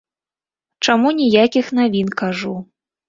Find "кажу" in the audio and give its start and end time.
2.23-2.55